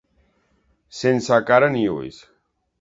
Sense 1.01 1.39
cara 1.53 1.71
ni 1.77 1.87
ulls. 1.99 2.21